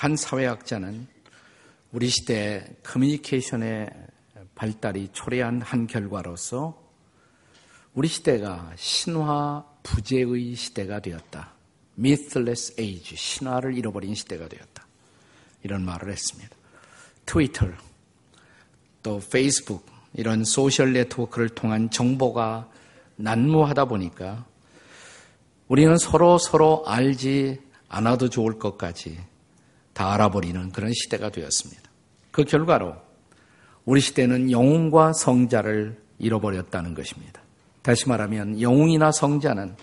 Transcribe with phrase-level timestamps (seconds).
[0.00, 1.06] 한 사회학자는
[1.92, 3.90] 우리 시대 커뮤니케이션의
[4.54, 6.82] 발달이 초래한 한 결과로서
[7.92, 11.52] 우리 시대가 신화 부재의 시대가 되었다.
[11.98, 14.86] mythless age, 신화를 잃어버린 시대가 되었다.
[15.64, 16.56] 이런 말을 했습니다.
[17.26, 17.66] 트위터,
[19.02, 22.70] 또 페이스북, 이런 소셜 네트워크를 통한 정보가
[23.16, 24.46] 난무하다 보니까
[25.68, 29.28] 우리는 서로 서로 알지 않아도 좋을 것까지
[30.00, 31.82] 다 알아버리는 그런 시대가 되었습니다.
[32.30, 32.96] 그 결과로
[33.84, 37.42] 우리 시대는 영웅과 성자를 잃어버렸다는 것입니다.
[37.82, 39.76] 다시 말하면 영웅이나 성자는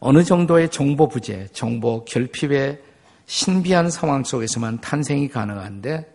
[0.00, 2.82] 어느 정도의 정보 부재, 정보 결핍의
[3.24, 6.14] 신비한 상황 속에서만 탄생이 가능한데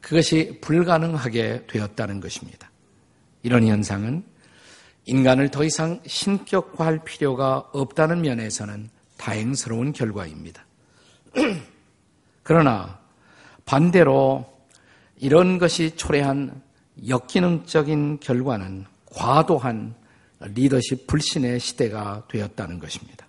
[0.00, 2.70] 그것이 불가능하게 되었다는 것입니다.
[3.42, 4.22] 이런 현상은
[5.06, 10.64] 인간을 더 이상 신격화할 필요가 없다는 면에서는 다행스러운 결과입니다.
[12.48, 12.98] 그러나
[13.66, 14.50] 반대로
[15.18, 16.62] 이런 것이 초래한
[17.06, 19.94] 역기능적인 결과는 과도한
[20.40, 23.26] 리더십 불신의 시대가 되었다는 것입니다.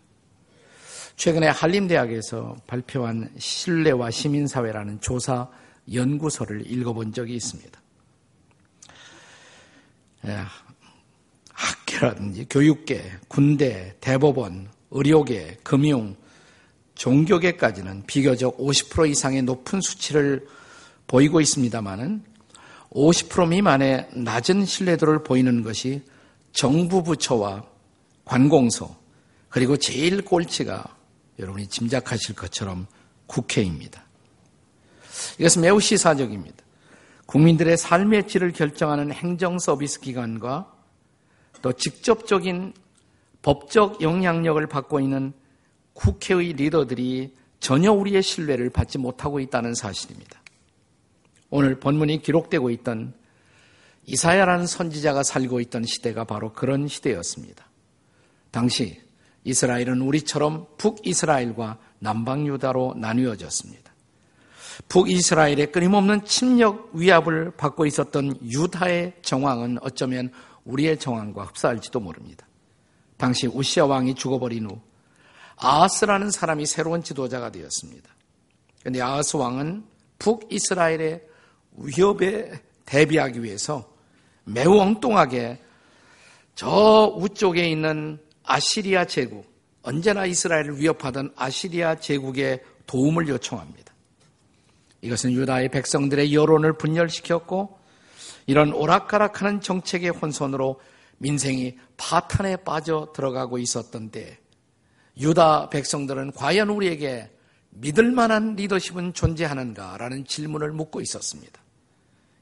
[1.17, 5.49] 최근에 한림대학에서 발표한 신뢰와 시민사회라는 조사
[5.91, 7.81] 연구서를 읽어본 적이 있습니다.
[10.27, 10.37] 예,
[11.51, 16.15] 학계라든지 교육계, 군대, 대법원, 의료계, 금융,
[16.99, 20.45] 종교계까지는 비교적 50% 이상의 높은 수치를
[21.07, 22.23] 보이고 있습니다만은
[22.91, 26.03] 50% 미만의 낮은 신뢰도를 보이는 것이
[26.51, 27.63] 정부 부처와
[28.25, 28.97] 관공서
[29.47, 30.83] 그리고 제일 꼴찌가
[31.39, 32.85] 여러분이 짐작하실 것처럼
[33.27, 34.03] 국회입니다.
[35.39, 36.57] 이것은 매우 시사적입니다.
[37.27, 40.69] 국민들의 삶의 질을 결정하는 행정 서비스 기관과
[41.61, 42.73] 또 직접적인
[43.41, 45.33] 법적 영향력을 받고 있는
[45.99, 50.41] 국회의 리더들이 전혀 우리의 신뢰를 받지 못하고 있다는 사실입니다.
[51.49, 53.13] 오늘 본문이 기록되고 있던
[54.05, 57.65] 이사야라는 선지자가 살고 있던 시대가 바로 그런 시대였습니다.
[58.49, 59.01] 당시
[59.43, 63.93] 이스라엘은 우리처럼 북이스라엘과 남방유다로 나뉘어졌습니다.
[64.87, 70.31] 북이스라엘의 끊임없는 침략 위압을 받고 있었던 유다의 정황은 어쩌면
[70.63, 72.47] 우리의 정황과 흡사할지도 모릅니다.
[73.17, 74.79] 당시 우시아 왕이 죽어버린 후
[75.59, 78.09] 아하스라는 사람이 새로운 지도자가 되었습니다.
[78.79, 79.83] 그런데 아하스 왕은
[80.17, 81.21] 북이스라엘의
[81.77, 82.51] 위협에
[82.85, 83.93] 대비하기 위해서
[84.45, 85.61] 매우 엉뚱하게
[86.55, 89.45] 저 우쪽에 있는 아시리아 제국,
[89.83, 93.93] 언제나 이스라엘을 위협하던 아시리아 제국의 도움을 요청합니다.
[95.01, 97.77] 이것은 유다의 백성들의 여론을 분열시켰고
[98.47, 100.81] 이런 오락가락하는 정책의 혼선으로
[101.19, 104.38] 민생이 파탄에 빠져 들어가고 있었던 때
[105.19, 107.29] 유다 백성들은 과연 우리에게
[107.71, 111.61] 믿을 만한 리더십은 존재하는가라는 질문을 묻고 있었습니다.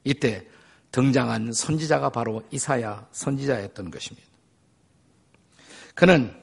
[0.04, 0.46] 이때
[0.92, 4.26] 등장한 선지자가 바로 이사야 선지자였던 것입니다.
[5.94, 6.34] 그는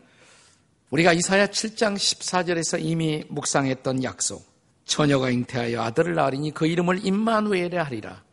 [0.90, 4.46] 우리가 이사야 7장 14절에서 이미 묵상했던 약속,
[4.86, 8.24] 처녀가 잉태하여 아들을 낳으리니 그 이름을 임마누엘에 하리라.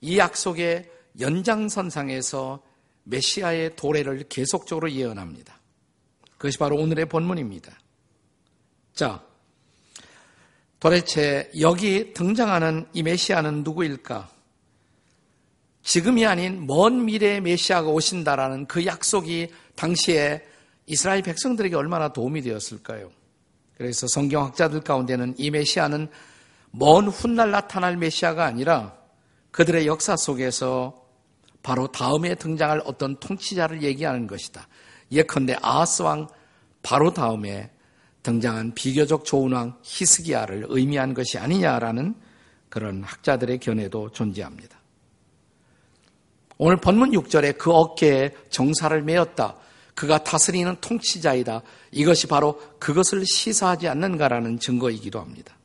[0.00, 2.62] 이 약속의 연장선상에서
[3.04, 5.58] 메시아의 도래를 계속적으로 예언합니다.
[6.38, 7.72] 그것이 바로 오늘의 본문입니다.
[8.94, 9.22] 자,
[10.78, 14.30] 도대체 여기 등장하는 이 메시아는 누구일까?
[15.82, 20.44] 지금이 아닌 먼 미래의 메시아가 오신다라는 그 약속이 당시에
[20.86, 23.10] 이스라엘 백성들에게 얼마나 도움이 되었을까요?
[23.76, 26.08] 그래서 성경학자들 가운데는 이 메시아는
[26.70, 28.96] 먼 훗날 나타날 메시아가 아니라
[29.50, 31.04] 그들의 역사 속에서
[31.62, 34.66] 바로 다음에 등장할 어떤 통치자를 얘기하는 것이다.
[35.10, 36.28] 예컨대 아하스 왕
[36.82, 37.70] 바로 다음에
[38.22, 42.14] 등장한 비교적 좋은 왕 히스기야를 의미한 것이 아니냐라는
[42.68, 44.76] 그런 학자들의 견해도 존재합니다.
[46.58, 49.56] 오늘 본문 6절에 그 어깨에 정사를 메었다.
[49.94, 51.62] 그가 다스리는 통치자이다.
[51.90, 55.56] 이것이 바로 그것을 시사하지 않는가라는 증거이기도 합니다.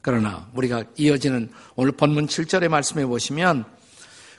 [0.00, 3.64] 그러나 우리가 이어지는 오늘 본문 7절의 말씀해 보시면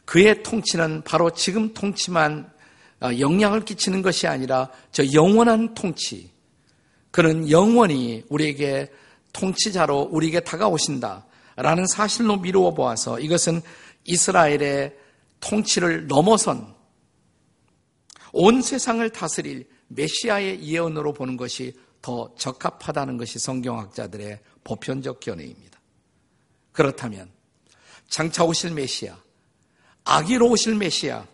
[0.05, 2.56] 그의 통치는 바로 지금 통치만 어,
[3.01, 6.31] 영향을 끼치는 것이 아니라 저 영원한 통치.
[7.11, 8.91] 그는 영원히 우리에게
[9.33, 11.25] 통치자로 우리에게 다가오신다.
[11.55, 13.61] 라는 사실로 미루어 보아서 이것은
[14.03, 14.95] 이스라엘의
[15.39, 16.75] 통치를 넘어선
[18.31, 25.79] 온 세상을 다스릴 메시아의 예언으로 보는 것이 더 적합하다는 것이 성경학자들의 보편적 견해입니다.
[26.71, 27.31] 그렇다면
[28.07, 29.17] 장차 오실 메시아,
[30.03, 31.25] 아기로 오실 메시아,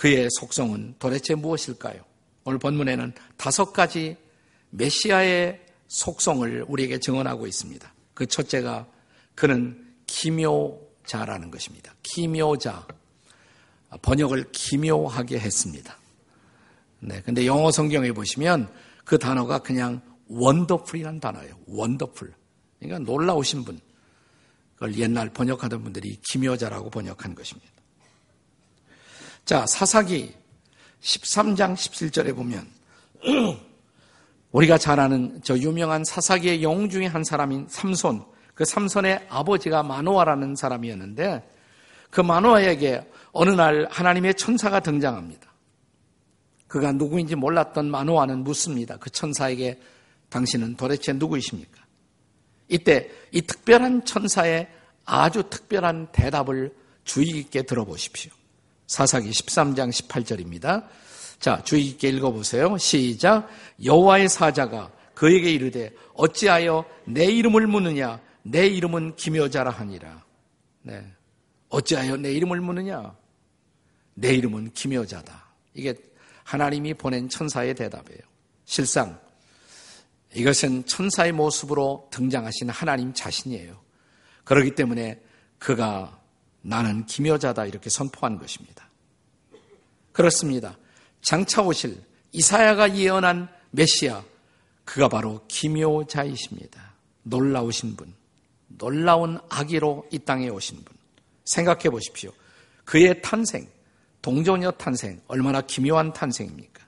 [0.00, 2.02] 그의 속성은 도대체 무엇일까요?
[2.44, 4.16] 오늘 본문에는 다섯 가지
[4.70, 7.92] 메시아의 속성을 우리에게 증언하고 있습니다.
[8.14, 8.86] 그 첫째가
[9.34, 11.94] 그는 기묘자라는 것입니다.
[12.02, 12.86] 기묘자.
[14.00, 15.98] 번역을 기묘하게 했습니다.
[17.00, 17.20] 네.
[17.20, 18.72] 근데 영어 성경에 보시면
[19.04, 21.58] 그 단어가 그냥 원더풀이라는 단어예요.
[21.66, 22.32] 원더풀.
[22.78, 23.78] 그러니까 놀라우신 분.
[24.76, 27.79] 그걸 옛날 번역하던 분들이 기묘자라고 번역한 것입니다.
[29.44, 30.34] 자, 사사기
[31.00, 32.66] 13장 17절에 보면
[34.52, 40.56] 우리가 잘 아는 저 유명한 사사기의 영 중에 한 사람인 삼손, 그 삼손의 아버지가 마노아라는
[40.56, 41.48] 사람이었는데
[42.10, 45.50] 그 마노아에게 어느 날 하나님의 천사가 등장합니다.
[46.66, 48.96] 그가 누구인지 몰랐던 마노아는 묻습니다.
[48.98, 49.80] 그 천사에게
[50.28, 51.84] 당신은 도대체 누구이십니까?
[52.68, 54.68] 이때 이 특별한 천사의
[55.04, 56.72] 아주 특별한 대답을
[57.04, 58.32] 주의 깊게 들어보십시오.
[58.90, 60.84] 사사기 13장 18절입니다.
[61.38, 62.76] 자, 주의 깊게 읽어보세요.
[62.76, 63.48] 시작.
[63.84, 68.20] 여호와의 사자가 그에게 이르되 어찌하여 내 이름을 묻느냐?
[68.42, 70.24] 내 이름은 기묘자라 하니라.
[70.82, 71.06] 네.
[71.68, 73.14] 어찌하여 내 이름을 묻느냐?
[74.14, 75.40] 내 이름은 기묘자다.
[75.74, 75.94] 이게
[76.42, 78.22] 하나님이 보낸 천사의 대답이에요.
[78.64, 79.20] 실상
[80.34, 83.80] 이것은 천사의 모습으로 등장하신 하나님 자신이에요.
[84.42, 85.22] 그렇기 때문에
[85.60, 86.19] 그가
[86.62, 88.88] 나는 기묘자다 이렇게 선포한 것입니다.
[90.12, 90.76] 그렇습니다.
[91.22, 92.02] 장차 오실
[92.32, 94.22] 이사야가 예언한 메시아
[94.84, 96.94] 그가 바로 기묘자이십니다.
[97.22, 98.12] 놀라우신 분,
[98.66, 100.96] 놀라운 아기로 이 땅에 오신 분.
[101.44, 102.32] 생각해 보십시오.
[102.84, 103.68] 그의 탄생,
[104.22, 106.84] 동정녀 탄생 얼마나 기묘한 탄생입니까?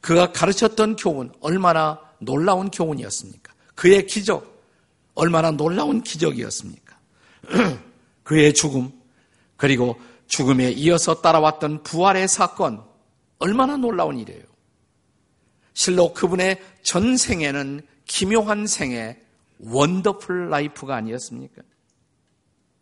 [0.00, 3.52] 그가 가르쳤던 교훈 얼마나 놀라운 교훈이었습니까?
[3.74, 4.62] 그의 기적
[5.14, 6.98] 얼마나 놀라운 기적이었습니까?
[8.32, 8.90] 그의 죽음
[9.58, 12.82] 그리고 죽음에 이어서 따라왔던 부활의 사건
[13.38, 14.42] 얼마나 놀라운 일이에요.
[15.74, 19.18] 실로 그분의 전 생애는 기묘한 생애
[19.58, 21.60] wonderful life가 아니었습니까?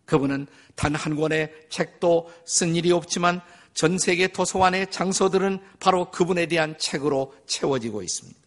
[0.05, 3.41] 그분은 단 한 권의 책도 쓴 일이 없지만
[3.75, 8.39] 전 세계 도서관의 장서들은 바로 그분에 대한 책으로 채워지고 있습니다.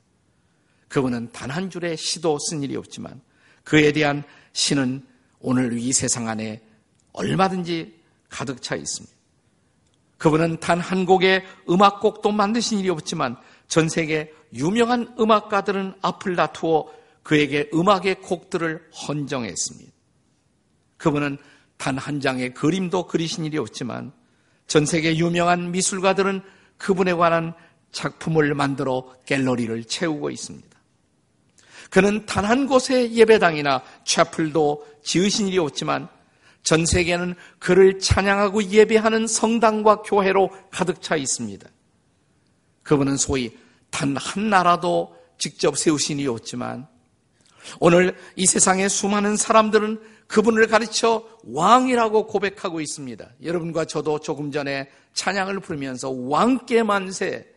[0.88, 3.19] 그분은 단 한 줄의 시도 쓴 일이 없지만
[3.65, 4.23] 그에 대한
[4.53, 5.05] 시는
[5.41, 6.61] 오늘 이 세상 안에
[7.13, 8.00] 얼마든지
[8.30, 9.15] 가득 차 있습니다.
[10.18, 13.36] 그분은 단 한 곡의 음악곡도 만드신 일이 없지만
[13.68, 16.92] 전 세계 유명한 음악가들은 앞을 다투어
[17.24, 19.92] 그에게 음악의 곡들을 헌정했습니다.
[20.98, 21.38] 그분은
[21.77, 24.13] 단 한 장의 그림도 그리신 일이 없지만
[24.68, 26.42] 전 세계 유명한 미술가들은
[26.77, 27.54] 그분에 관한
[27.92, 30.69] 작품을 만들어 갤러리를 채우고 있습니다.
[31.89, 36.07] 그는 단 한 곳의 예배당이나 채플도 지으신 일이 없지만
[36.63, 41.69] 전 세계는 그를 찬양하고 예배하는 성당과 교회로 가득 차 있습니다.
[42.83, 43.57] 그분은 소위
[43.89, 46.88] 단 한 나라도 직접 세우신 일이 없지만
[47.80, 53.30] 오늘 이 세상의 수많은 사람들은 그분을 가르쳐 왕이라고 고백하고 있습니다.
[53.44, 57.48] 여러분과 저도 조금 전에 찬양을 부르면서 왕께 만세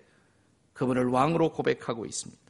[0.75, 2.43] 그분을 왕으로 고백하고 있습니다.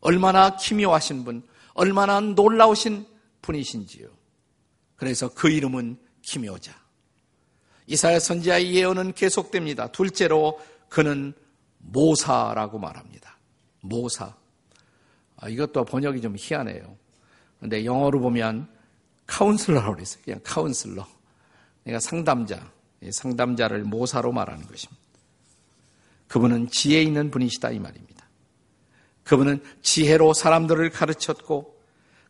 [0.00, 1.42] 얼마나 기묘하신 분,
[1.72, 3.06] 얼마나 놀라우신
[3.40, 4.08] 분이신지요.
[4.96, 6.72] 그래서 그 이름은 기묘자.
[7.86, 9.88] 이사야 선지자의 예언은 계속됩니다.
[9.92, 11.34] 둘째로 그는
[11.78, 13.38] 모사라고 말합니다.
[13.80, 14.34] 모사.
[15.36, 16.96] 아, 이것도 번역이 좀 희한해요.
[17.60, 18.68] 근데 영어로 보면
[19.26, 20.22] 카운슬러라고 그랬어요.
[20.24, 21.06] 그냥 카운슬러.
[21.82, 22.72] 그러니까 상담자.
[23.10, 25.02] 상담자를 모사로 말하는 것입니다.
[26.28, 28.26] 그분은 지혜 있는 분이시다 이 말입니다.
[29.24, 31.80] 그분은 지혜로 사람들을 가르쳤고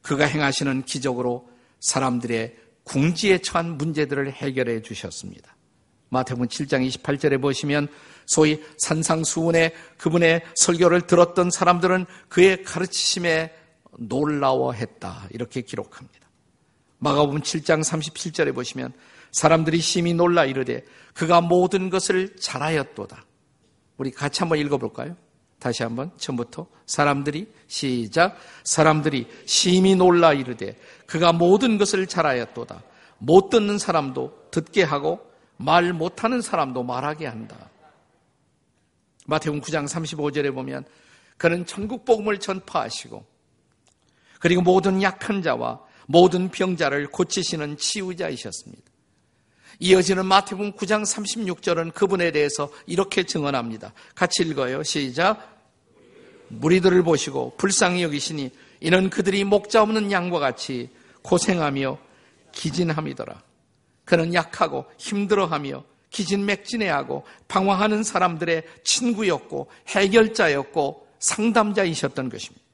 [0.03, 1.49] 그가 행하시는 기적으로
[1.85, 5.55] 사람들의 궁지에 처한 문제들을 해결해 주셨습니다.
[6.09, 7.89] 마태복음 7장 28절에 보시면
[8.25, 13.53] 소위 산상수훈의 그분의 설교를 들었던 사람들은 그의 가르치심에
[13.99, 15.29] 놀라워했다.
[15.31, 16.21] 이렇게 기록합니다.
[16.99, 18.93] 마가복음 7장 37절에 보시면
[19.33, 23.25] 사람들이 심히 놀라 이르되 그가 모든 것을 잘하였도다.
[23.99, 25.17] 우리 같이 한번 읽어볼까요?
[25.59, 32.83] 다시 한번 처음부터 사람들이 시작 사람들이 심히 놀라 이르되 그가 모든 것을 잘하였도다
[33.19, 35.21] 못 듣는 사람도 듣게 하고
[35.57, 37.71] 말 못하는 사람도 말하게 한다.
[39.27, 40.85] 마태복음 9장 35절에 보면
[41.37, 43.25] 그는 천국 복음을 전파하시고
[44.41, 48.94] 그리고 모든 약한 자와 모든 병자를 고치시는 치유자이셨습니다.
[49.81, 53.93] 이어지는 마태복음 9장 36절은 그분에 대해서 이렇게 증언합니다.
[54.15, 54.83] 같이 읽어요.
[54.83, 55.53] 시작.
[56.49, 58.51] 무리들을 보시고 불쌍히 여기시니
[58.81, 60.91] 이는 그들이 목자 없는 양과 같이
[61.23, 61.99] 고생하며
[62.53, 63.43] 기진함이더라.
[64.05, 72.65] 그는 약하고 힘들어하며 기진맥진해하고 방황하는 사람들의 친구였고 해결자였고 상담자이셨던 것입니다.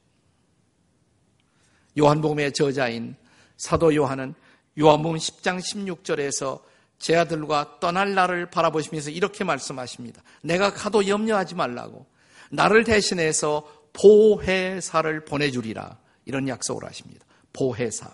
[1.97, 3.15] 요한복음의 저자인
[3.57, 4.33] 사도 요한은
[4.79, 6.61] 요한복음 10장 16절에서
[7.01, 10.21] 제자들과 떠날 날을 바라보시면서 이렇게 말씀하십니다.
[10.43, 12.05] 내가 가도 염려하지 말라고
[12.51, 17.25] 나를 대신해서 보혜사를 보내주리라 이런 약속을 하십니다.
[17.53, 18.07] 보혜사.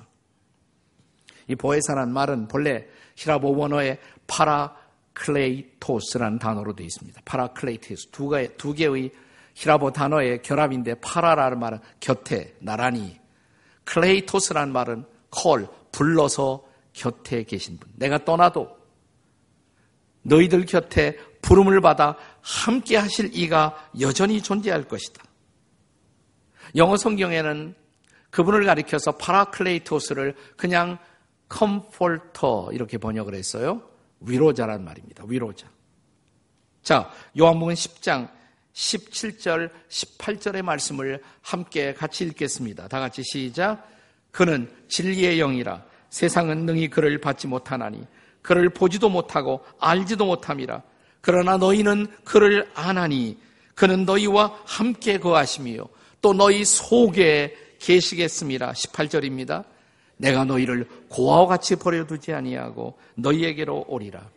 [1.50, 7.24] 이 보혜사란 말은 본래 헬라어 원어의 파라클레이토스라는 단어로 되어 있습니다.
[7.26, 9.12] 파라클레이토스 두, 개의, 두 개의
[9.54, 13.20] 헬라어 단어의 결합인데 파라라는 말은 곁에 나란히
[13.84, 17.92] 클레이토스라는 말은 call 불러서 곁에 계신 분.
[17.98, 18.77] 내가 떠나도
[20.28, 25.24] 너희들 곁에 부름을 받아 함께 하실 이가 여전히 존재할 것이다.
[26.76, 27.76] 영어 성경에는
[28.30, 30.98] 그분을 가리켜서 파라클레이토스를 그냥
[31.48, 33.82] Comforter 이렇게 번역을 했어요.
[34.20, 35.24] 위로자란 말입니다.
[35.28, 35.68] 위로자.
[36.84, 38.30] 자, 요한복음 10장
[38.74, 42.88] 17절, 18절의 말씀을 함께 같이 읽겠습니다.
[42.88, 43.90] 다 같이 시작.
[44.32, 48.06] 그는 진리의 영이라 세상은 능히 그를 받지 못하나니
[48.48, 50.82] 그를 보지도 못하고 알지도 못함이라.
[51.20, 53.38] 그러나 너희는 그를 아나니
[53.76, 55.90] 그는 너희와 함께 거하심이요.
[56.22, 58.72] 또 너희 속에 계시겠습니다.
[58.72, 59.66] 18절입니다.
[60.16, 64.30] 내가 너희를 고아와 같이 버려두지 아니하고 너희에게로 오리라.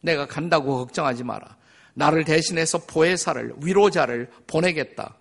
[0.00, 1.56] 내가 간다고 걱정하지 마라.
[1.94, 5.16] 나를 대신해서 보혜사를 위로자를 보내겠다.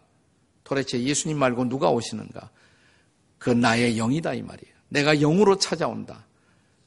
[0.63, 2.51] 도대체 예수님 말고 누가 오시는가?
[3.39, 4.75] 그 나의 영이다 이 말이에요.
[4.89, 6.23] 내가 영으로 찾아온다.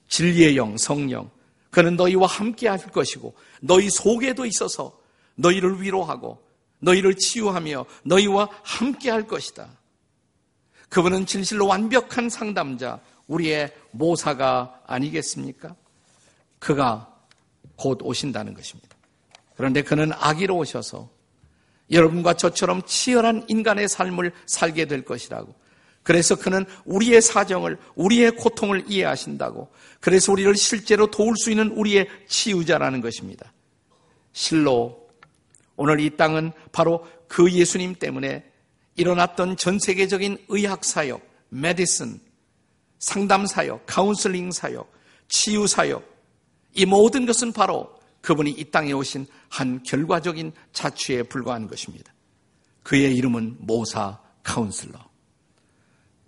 [0.09, 1.31] 진리의 영, 성령.
[1.71, 4.99] 그는 너희와 함께 할 것이고 너희 속에도 있어서
[5.35, 6.43] 너희를 위로하고
[6.79, 9.69] 너희를 치유하며 너희와 함께 할 것이다.
[10.89, 15.75] 그분은 진실로 완벽한 상담자, 우리의 모사가 아니겠습니까?
[16.59, 17.13] 그가
[17.77, 18.97] 곧 오신다는 것입니다.
[19.57, 21.11] 그런데 그는 아기로 오셔서
[21.91, 25.55] 여러분과 저처럼 치열한 인간의 삶을 살게 될 것이라고.
[26.07, 29.69] 그래서 그는 우리의 사정을, 우리의 고통을 이해하신다고.
[29.99, 33.53] 그래서 우리를 실제로 도울 수 있는 우리의 치유자라는 것입니다.
[34.33, 35.09] 실로
[35.75, 38.45] 오늘 이 땅은 바로 그 예수님 때문에
[38.95, 42.21] 일어났던 전 세계적인 의학 사역, medicine,
[43.01, 44.89] 상담 사역, 카운슬링 사역,
[45.27, 46.09] 치유 사역,
[46.75, 52.15] 이 모든 것은 바로 그분이 이 땅에 오신 한 결과적인 자취에 불과한 것입니다.
[52.85, 55.16] 그의 이름은 모사 Counselor.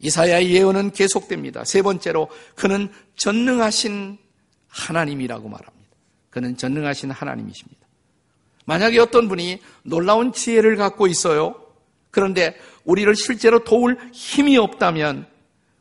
[0.00, 1.64] 이사야의 예언은 계속됩니다.
[1.64, 4.19] 세 번째로 그는 전능하신
[4.69, 5.88] 하나님이라고 말합니다.
[6.31, 7.87] 그는 전능하신 하나님이십니다.
[8.64, 11.64] 만약에 어떤 분이 놀라운 지혜를 갖고 있어요.
[12.11, 15.26] 그런데 우리를 실제로 도울 힘이 없다면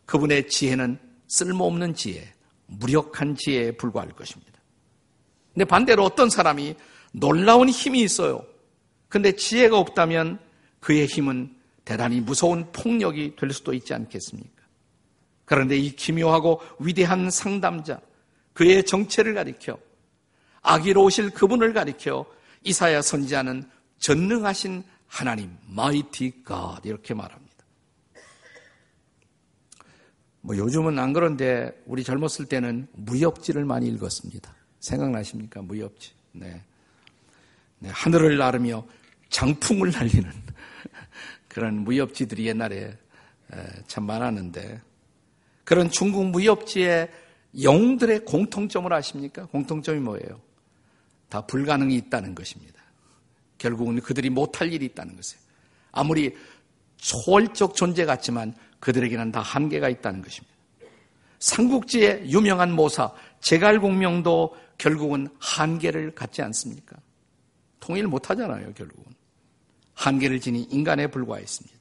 [0.05, 0.97] 그분의 지혜는
[1.27, 2.33] 쓸모없는 지혜,
[2.65, 4.53] 무력한 지혜에 불과할 것입니다.
[5.53, 6.75] 근데 반대로 어떤 사람이
[7.11, 8.45] 놀라운 힘이 있어요.
[9.09, 10.39] 근데 지혜가 없다면
[10.79, 11.56] 그의 힘은
[11.87, 14.61] 대단히 무서운 폭력이 될 수도 있지 않겠습니까?
[15.45, 18.01] 그런데 이 기묘하고 위대한 상담자,
[18.51, 19.79] 그의 정체를 가리켜
[20.61, 22.25] 아기로 오실 그분을 가리켜
[22.63, 27.55] 이사야 선지자는 전능하신 하나님, mighty God 이렇게 말합니다.
[30.41, 34.53] 뭐 요즘은 안 그런데 우리 젊었을 때는 무협지를 많이 읽었습니다.
[34.81, 35.61] 생각나십니까?
[35.61, 36.11] 무협지.
[36.33, 36.61] 네.
[37.79, 38.85] 네 하늘을 나르며
[39.29, 40.29] 장풍을 날리는
[41.57, 42.95] 그런 무협지들이 옛날에
[43.87, 44.79] 참 많았는데
[45.63, 47.09] 그런 중국 무협지의
[47.63, 49.47] 영웅들의 공통점을 아십니까?
[49.47, 50.39] 공통점이 뭐예요?
[51.29, 52.79] 다 불가능이 있다는 것입니다.
[53.57, 55.41] 결국은 그들이 못할 일이 있다는 것이에요.
[55.93, 56.37] 아무리
[56.97, 60.55] 초월적 존재 같지만 그들에게는 다 한계가 있다는 것입니다.
[61.39, 63.11] 삼국지의 유명한 모사
[63.41, 66.97] 제갈공명도 결국은 한계를 갖지 않습니까?
[67.79, 69.16] 통일 못하잖아요, 결국은.
[69.97, 71.75] 한계를 지닌 인간에 불과했습니다.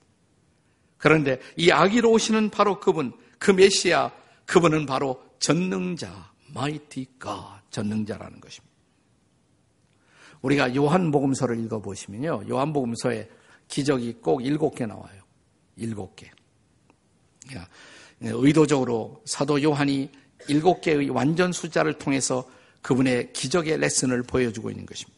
[0.97, 4.11] 그런데 이 아기로 오시는 바로 그분, 그 메시아,
[4.47, 8.75] 그분은 바로 전능자, 마이티 가 전능자라는 것입니다.
[10.41, 12.45] 우리가 요한복음서를 읽어보시면요.
[12.49, 13.29] 요한복음서에
[13.69, 15.23] 기적이 꼭 일곱 개 나와요.
[15.77, 16.31] 일곱 개.
[18.21, 20.11] 의도적으로 사도 요한이
[20.49, 22.49] 일곱 개의 완전 숫자를 통해서
[22.81, 25.16] 그분의 기적의 레슨을 보여주고 있는 것입니다.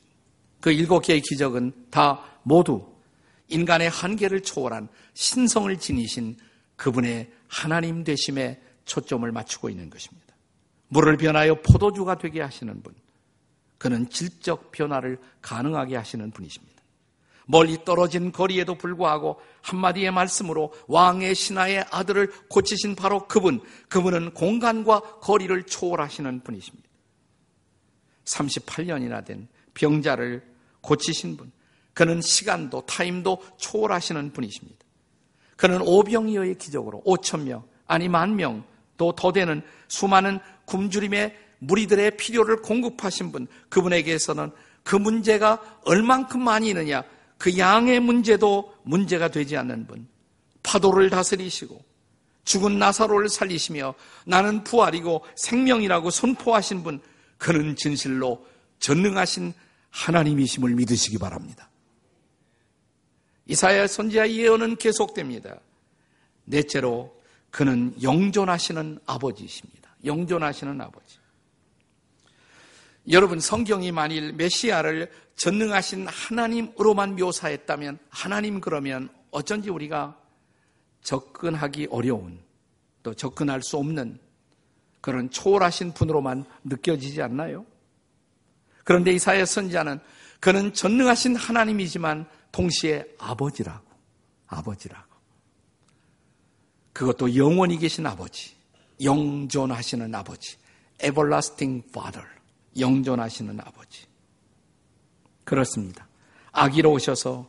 [0.60, 2.86] 그 일곱 개의 기적은 다 모두
[3.48, 6.36] 인간의 한계를 초월한 신성을 지니신
[6.76, 10.34] 그분의 하나님 되심에 초점을 맞추고 있는 것입니다.
[10.88, 12.94] 물을 변하여 포도주가 되게 하시는 분,
[13.76, 16.78] 그는 질적 변화를 가능하게 하시는 분이십니다.
[17.46, 25.62] 멀리 떨어진 거리에도 불구하고 한마디의 말씀으로 왕의 신하의 아들을 고치신 바로 그분, 그분은 공간과 거리를
[25.64, 26.88] 초월하시는 분이십니다.
[28.24, 29.48] 38년이나 된
[29.78, 30.42] 병자를
[30.80, 31.52] 고치신 분,
[31.94, 34.78] 그는 시간도 타임도 초월하시는 분이십니다.
[35.56, 38.64] 그는 오병이어의 기적으로 5천 명, 아니 만 명,
[38.96, 44.50] 또 더 되는 수많은 굶주림의 무리들의 필요를 공급하신 분, 그분에게서는
[44.82, 47.02] 그 문제가 얼만큼 많이 있느냐,
[47.38, 50.08] 그 양의 문제도 문제가 되지 않는 분,
[50.62, 51.80] 파도를 다스리시고
[52.44, 53.94] 죽은 나사로를 살리시며
[54.24, 57.00] 나는 부활이고 생명이라고 선포하신 분,
[57.36, 58.44] 그는 진실로
[58.80, 59.52] 전능하신
[59.90, 61.68] 하나님이심을 믿으시기 바랍니다.
[63.46, 65.58] 이사야 선지자 예언은 계속됩니다.
[66.44, 67.18] 넷째로
[67.50, 69.96] 그는 영존하시는 아버지이십니다.
[70.04, 71.18] 영존하시는 아버지.
[73.10, 80.20] 여러분 성경이 만일 메시아를 전능하신 하나님으로만 묘사했다면 하나님 그러면 어쩐지 우리가
[81.02, 82.38] 접근하기 어려운
[83.02, 84.18] 또 접근할 수 없는
[85.00, 87.64] 그런 초월하신 분으로만 느껴지지 않나요?
[88.88, 90.00] 그런데 이사야 선지자는
[90.40, 93.84] 그는 전능하신 하나님이지만 동시에 아버지라고
[94.46, 95.04] 아버지라고
[96.94, 98.56] 그것도 영원히 계신 아버지
[99.02, 100.56] 영존하시는 아버지
[101.04, 102.26] everlasting father
[102.78, 104.06] 영존하시는 아버지
[105.44, 106.08] 그렇습니다.
[106.52, 107.46] 아기로 오셔서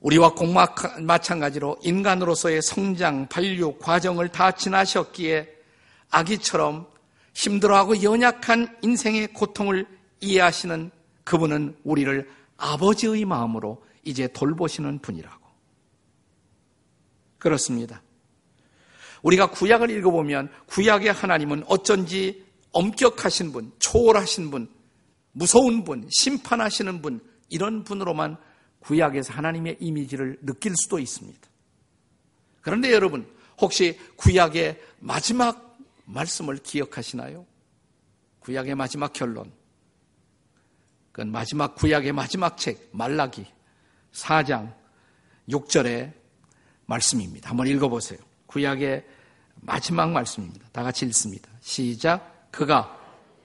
[0.00, 5.48] 우리와 공막 마찬가지로 인간으로서의 성장, 반류 과정을 다 지나셨기에
[6.10, 6.86] 아기처럼
[7.36, 9.86] 힘들어하고 연약한 인생의 고통을
[10.20, 10.90] 이해하시는
[11.22, 15.46] 그분은 우리를 아버지의 마음으로 이제 돌보시는 분이라고.
[17.36, 18.02] 그렇습니다.
[19.22, 24.70] 우리가 구약을 읽어보면 구약의 하나님은 어쩐지 엄격하신 분, 초월하신 분,
[25.32, 28.38] 무서운 분, 심판하시는 분, 이런 분으로만
[28.80, 31.38] 구약에서 하나님의 이미지를 느낄 수도 있습니다.
[32.62, 33.28] 그런데 여러분,
[33.60, 35.65] 혹시 구약의 마지막
[36.06, 37.46] 말씀을 기억하시나요?
[38.40, 39.52] 구약의 마지막 결론.
[41.12, 43.46] 그건 마지막 구약의 마지막 책, 말라기
[44.12, 44.72] 4장
[45.48, 46.12] 6절의
[46.86, 47.50] 말씀입니다.
[47.50, 48.18] 한번 읽어보세요.
[48.46, 49.04] 구약의
[49.56, 50.68] 마지막 말씀입니다.
[50.72, 51.50] 다 같이 읽습니다.
[51.60, 52.50] 시작.
[52.50, 52.96] 그가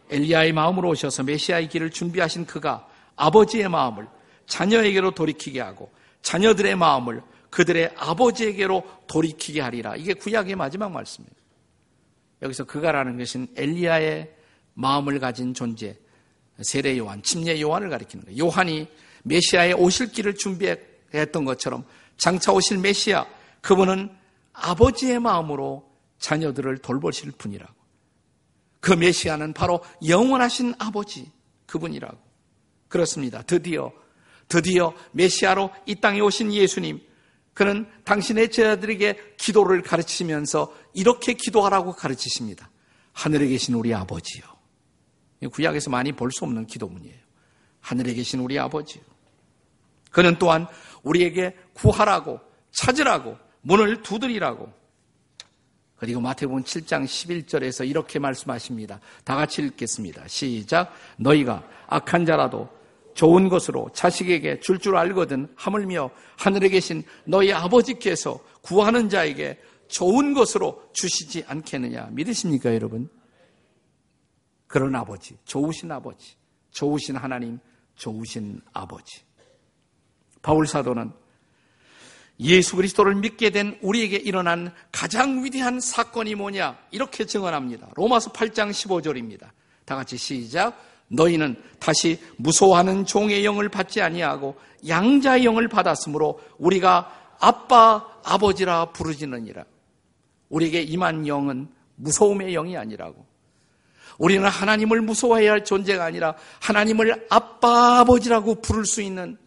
[0.09, 4.07] 엘리야의 마음으로 오셔서 메시아의 길을 준비하신 그가 아버지의 마음을
[4.45, 9.95] 자녀에게로 돌이키게 하고 자녀들의 마음을 그들의 아버지에게로 돌이키게 하리라.
[9.95, 11.40] 이게 구약의 마지막 말씀입니다.
[12.41, 14.33] 여기서 그가라는 것은 엘리야의
[14.73, 15.97] 마음을 가진 존재,
[16.61, 18.45] 세례 요한, 침례 요한을 가리키는 거예요.
[18.45, 18.87] 요한이
[19.23, 21.85] 메시아의 오실 길을 준비했던 것처럼
[22.17, 23.25] 장차 오실 메시아,
[23.61, 24.09] 그분은
[24.53, 27.73] 아버지의 마음으로 자녀들을 돌보실 분이라고.
[28.79, 31.31] 그 메시아는 바로 영원하신 아버지,
[31.67, 32.17] 그분이라고.
[32.87, 33.41] 그렇습니다.
[33.43, 33.91] 드디어
[34.47, 36.99] 드디어 메시아로 이 땅에 오신 예수님,
[37.53, 42.69] 그는 당신의 제자들에게 기도를 가르치면서 이렇게 기도하라고 가르치십니다.
[43.13, 44.43] 하늘에 계신 우리 아버지요.
[45.51, 47.17] 구약에서 많이 볼 수 없는 기도문이에요.
[47.81, 49.03] 하늘에 계신 우리 아버지요.
[50.11, 50.67] 그는 또한
[51.03, 52.39] 우리에게 구하라고,
[52.71, 54.71] 찾으라고, 문을 두드리라고.
[55.97, 58.99] 그리고 마태복음 7장 11절에서 이렇게 말씀하십니다.
[59.23, 60.27] 다 같이 읽겠습니다.
[60.27, 60.93] 시작.
[61.17, 62.69] 너희가 악한 자라도
[63.13, 70.89] 좋은 것으로 자식에게 줄줄 줄 알거든 하물며 하늘에 계신 너희 아버지께서 구하는 자에게 좋은 것으로
[70.93, 73.09] 주시지 않겠느냐 믿으십니까 여러분?
[74.67, 76.35] 그런 아버지, 좋으신 아버지,
[76.71, 77.59] 좋으신 하나님,
[77.95, 79.21] 좋으신 아버지.
[80.41, 81.11] 바울 사도는
[82.39, 86.77] 예수 그리스도를 믿게 된 우리에게 일어난 가장 위대한 사건이 뭐냐?
[86.91, 87.89] 이렇게 증언합니다.
[87.95, 89.49] 로마서 8장 15절입니다.
[89.85, 90.90] 다 같이 시작.
[91.11, 94.55] 너희는 다시 무서워하는 종의 영을 받지 아니하고
[94.87, 99.65] 양자의 영을 받았으므로 우리가 아빠 아버지라 부르지느니라.
[100.49, 103.25] 우리에게 임한 영은 무서움의 영이 아니라고.
[104.17, 109.37] 우리는 하나님을 무서워해야 할 존재가 아니라 하나님을 아빠 아버지라고 부를 수 있는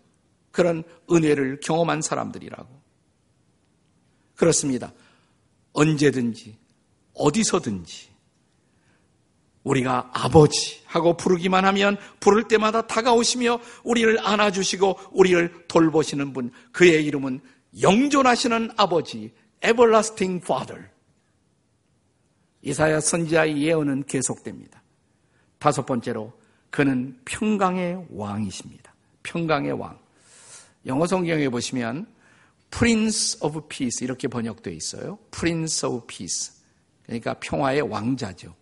[0.50, 2.68] 그런 은혜를 경험한 사람들이라고.
[4.34, 4.92] 그렇습니다.
[5.72, 6.56] 언제든지
[7.14, 8.13] 어디서든지
[9.64, 16.52] 우리가 아버지 하고 부르기만 하면 부를 때마다 다가오시며 우리를 안아주시고 우리를 돌보시는 분.
[16.72, 17.40] 그의 이름은
[17.80, 19.32] 영존하시는 아버지,
[19.64, 20.88] everlasting father.
[22.62, 24.82] 이사야 선지자의 예언은 계속됩니다.
[25.58, 26.32] 다섯 번째로
[26.70, 28.94] 그는 평강의 왕이십니다.
[29.22, 29.98] 평강의 왕.
[30.86, 32.06] 영어 성경에 보시면
[32.70, 35.18] Prince of Peace 이렇게 번역되어 있어요.
[35.30, 36.52] Prince of Peace.
[37.04, 38.54] 그러니까 평화의 왕자죠.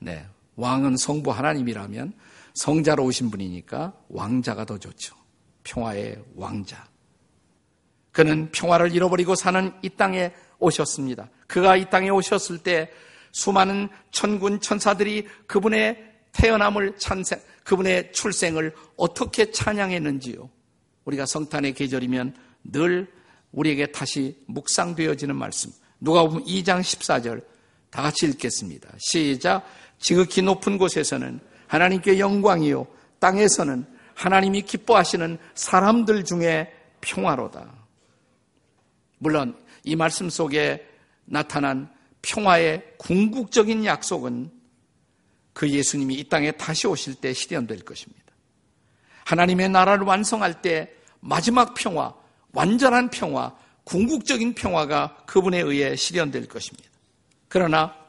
[0.00, 0.26] 네.
[0.56, 2.12] 왕은 성부 하나님이라면
[2.54, 5.14] 성자로 오신 분이니까 왕자가 더 좋죠.
[5.62, 6.88] 평화의 왕자.
[8.12, 11.30] 그는 평화를 잃어버리고 사는 이 땅에 오셨습니다.
[11.46, 12.90] 그가 이 땅에 오셨을 때
[13.32, 20.48] 수많은 천군 천사들이 그분의 태어남을 찬생, 그분의 출생을 어떻게 찬양했는지요.
[21.04, 22.34] 우리가 성탄의 계절이면
[22.64, 23.10] 늘
[23.52, 25.70] 우리에게 다시 묵상되어지는 말씀.
[26.00, 27.44] 누가 보면 2장 14절
[27.90, 28.88] 다 같이 읽겠습니다.
[28.98, 29.64] 시작.
[30.00, 32.86] 지극히 높은 곳에서는 하나님께 영광이요.
[33.20, 33.84] 땅에서는
[34.14, 37.72] 하나님이 기뻐하시는 사람들 중에 평화로다.
[39.18, 40.86] 물론 이 말씀 속에
[41.26, 41.88] 나타난
[42.22, 44.50] 평화의 궁극적인 약속은
[45.52, 48.20] 그 예수님이 이 땅에 다시 오실 때 실현될 것입니다.
[49.24, 52.14] 하나님의 나라를 완성할 때 마지막 평화,
[52.52, 56.88] 완전한 평화, 궁극적인 평화가 그분에 의해 실현될 것입니다.
[57.48, 57.99] 그러나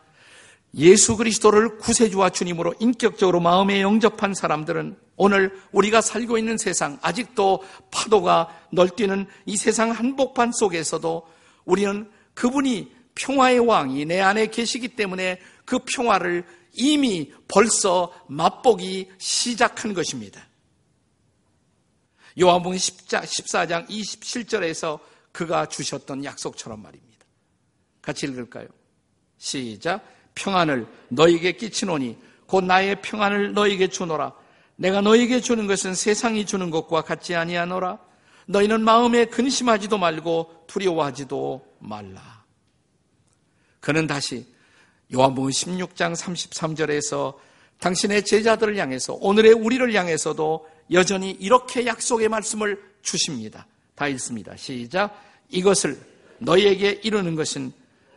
[0.75, 8.67] 예수 그리스도를 구세주와 주님으로 인격적으로 마음에 영접한 사람들은 오늘 우리가 살고 있는 세상, 아직도 파도가
[8.71, 11.27] 널뛰는 이 세상 한복판 속에서도
[11.65, 20.47] 우리는 그분이 평화의 왕이 내 안에 계시기 때문에 그 평화를 이미 벌써 맛보기 시작한 것입니다.
[22.39, 24.99] 요한복음 14장 27절에서
[25.33, 27.25] 그가 주셨던 약속처럼 말입니다.
[28.01, 28.67] 같이 읽을까요?
[29.37, 30.03] 시작.
[30.41, 34.33] 평안을 너에게 끼치노니 곧 나의 평안을 너에게 주노라.
[34.75, 37.99] 내가 너에게 주는 것은 세상이 주는 것과 같지 아니하노라.
[38.47, 42.43] 너희는 마음에 근심하지도 말고 두려워하지도 말라.
[43.79, 44.47] 그는 다시
[45.13, 47.35] 요한복음 16장 33절에서
[47.79, 53.67] 당신의 제자들을 향해서 오늘의 우리를 향해서도 여전히 이렇게 약속의 말씀을 주십니다.
[53.95, 54.55] 다 읽습니다.
[54.55, 55.19] 시작.
[55.49, 55.99] 이것을
[56.39, 57.71] 너희에게 이루는 것은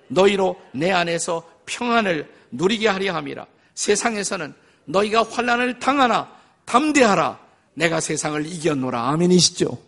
[0.08, 3.46] 너희로 내 안에서 평안을 누리게 하려 함이라.
[3.74, 4.54] 세상에서는
[4.86, 6.30] 너희가 환란을 당하나
[6.64, 7.40] 담대하라.
[7.74, 9.10] 내가 세상을 이겼노라.
[9.10, 9.78] 아멘이시죠?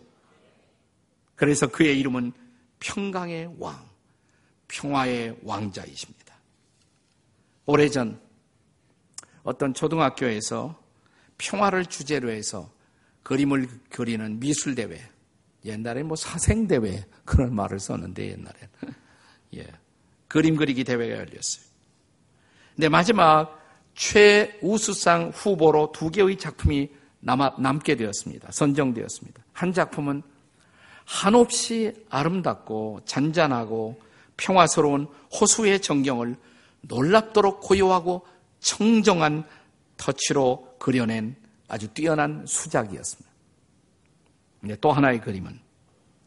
[1.35, 2.33] 그래서 그의 이름은
[2.79, 3.79] 평강의 왕,
[4.67, 6.35] 평화의 왕자이십니다.
[7.65, 8.19] 오래전
[9.43, 10.77] 어떤 초등학교에서
[11.37, 12.69] 평화를 주제로 해서
[13.23, 15.01] 그림을 그리는 미술 대회,
[15.63, 18.57] 옛날에 뭐 사생 대회 그런 말을 썼는데 옛날에
[19.55, 19.67] 예.
[20.27, 21.66] 그림 그리기 대회가 열렸어요.
[22.77, 23.59] 근데 마지막
[23.95, 28.51] 최우수상 후보로 두 개의 작품이 남아, 남게 되었습니다.
[28.51, 29.43] 선정되었습니다.
[29.51, 30.21] 한 작품은
[31.03, 33.99] 한없이 아름답고 잔잔하고
[34.37, 36.35] 평화스러운 호수의 전경을
[36.81, 38.27] 놀랍도록 고요하고
[38.59, 39.43] 청정한
[39.97, 41.35] 터치로 그려낸
[41.67, 43.27] 아주 뛰어난 수작이었습니다.
[44.81, 45.59] 또 하나의 그림은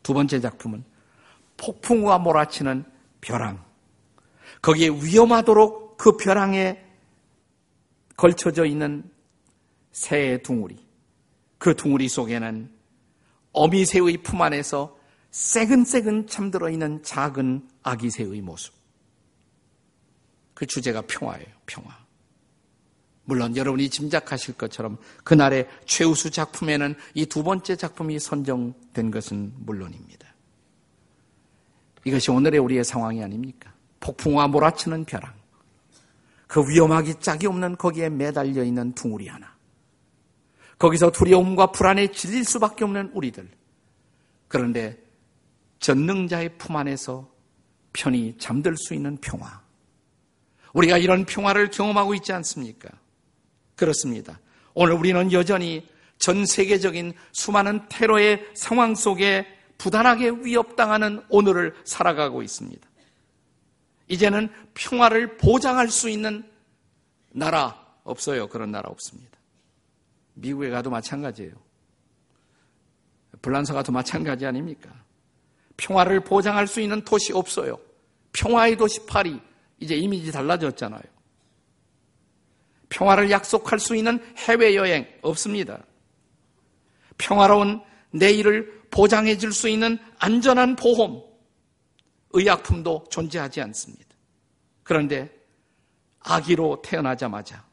[0.02, 0.82] 두 번째 작품은
[1.58, 2.84] 폭풍우가 몰아치는
[3.20, 3.62] 벼랑.
[4.62, 6.82] 거기에 위험하도록 그 벼랑에
[8.16, 9.04] 걸쳐져 있는
[9.92, 10.78] 새의 둥우리.
[11.58, 12.72] 그 둥우리 속에는
[13.52, 14.96] 어미새의 품 안에서
[15.30, 18.72] 새근새근 잠들어 있는 작은 아기새의 모습.
[20.54, 21.94] 그 주제가 평화예요, 평화.
[23.24, 30.34] 물론 여러분이 짐작하실 것처럼 그날의 최우수 작품에는 이 두 번째 작품이 선정된 것은 물론입니다.
[32.06, 33.74] 이것이 오늘의 우리의 상황이 아닙니까?
[34.00, 35.39] 폭풍과 몰아치는 벼랑.
[36.50, 39.54] 그 위험하기 짝이 없는 거기에 매달려 있는 둥우리 하나.
[40.78, 43.48] 거기서 두려움과 불안에 질릴 수밖에 없는 우리들.
[44.48, 45.00] 그런데
[45.78, 47.30] 전능자의 품 안에서
[47.92, 49.62] 편히 잠들 수 있는 평화.
[50.72, 52.88] 우리가 이런 평화를 경험하고 있지 않습니까?
[53.76, 54.40] 그렇습니다.
[54.74, 59.46] 오늘 우리는 여전히 전 세계적인 수많은 테러의 상황 속에
[59.78, 62.89] 부단하게 위협당하는 오늘을 살아가고 있습니다.
[64.11, 66.44] 이제는 평화를 보장할 수 있는
[67.31, 68.49] 나라 없어요.
[68.49, 69.38] 그런 나라 없습니다.
[70.35, 71.53] 미국에 가도 마찬가지예요.
[73.40, 74.90] 불란서 가도 마찬가지 아닙니까?
[75.77, 77.79] 평화를 보장할 수 있는 도시 없어요.
[78.33, 79.40] 평화의 도시 파리
[79.79, 81.03] 이제 이미지 달라졌잖아요.
[82.88, 85.85] 평화를 약속할 수 있는 해외여행 없습니다.
[87.16, 91.23] 평화로운 내일을 보장해 줄 수 있는 안전한 보험,
[92.33, 94.07] 의약품도 존재하지 않습니다.
[94.83, 95.31] 그런데
[96.21, 97.64] 아기로 태어나자마자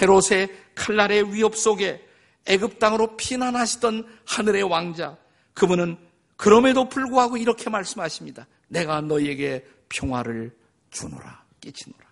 [0.00, 2.06] 헤롯의 칼날의 위협 속에
[2.46, 5.16] 애굽 땅으로 피난하시던 하늘의 왕자,
[5.54, 5.96] 그분은
[6.36, 8.46] 그럼에도 불구하고 이렇게 말씀하십니다.
[8.68, 10.54] 내가 너희에게 평화를
[10.90, 12.04] 주노라, 끼치노라.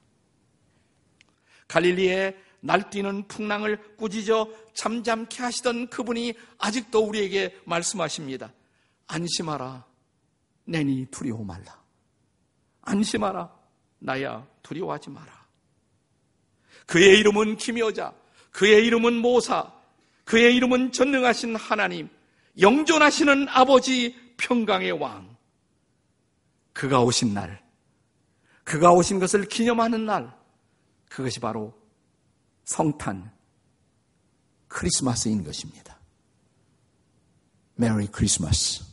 [1.68, 8.52] 갈릴리에 날뛰는 풍랑을 꾸짖어 잠잠케 하시던 그분이 아직도 우리에게 말씀하십니다.
[9.08, 9.84] 안심하라.
[10.64, 11.80] 내니 두려워 말라.
[12.82, 13.50] 안심하라.
[13.98, 15.46] 나야 두려워하지 마라.
[16.86, 18.12] 그의 이름은 기묘자,
[18.50, 19.72] 그의 이름은 모사,
[20.24, 22.08] 그의 이름은 전능하신 하나님,
[22.60, 25.36] 영존하시는 아버지 평강의 왕.
[26.72, 27.62] 그가 오신 날,
[28.64, 30.36] 그가 오신 것을 기념하는 날,
[31.08, 31.72] 그것이 바로
[32.64, 33.30] 성탄
[34.68, 35.98] 크리스마스인 것입니다.
[37.74, 38.91] 메리 크리스마스.